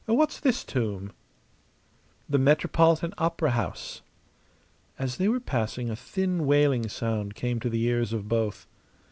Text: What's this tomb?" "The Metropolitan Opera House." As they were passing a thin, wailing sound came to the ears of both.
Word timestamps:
What's 0.07 0.39
this 0.39 0.63
tomb?" 0.63 1.11
"The 2.27 2.39
Metropolitan 2.39 3.13
Opera 3.19 3.51
House." 3.51 4.01
As 4.97 5.17
they 5.17 5.27
were 5.27 5.39
passing 5.39 5.91
a 5.91 5.95
thin, 5.95 6.47
wailing 6.47 6.89
sound 6.89 7.35
came 7.35 7.59
to 7.59 7.69
the 7.69 7.83
ears 7.83 8.11
of 8.11 8.27
both. 8.27 8.65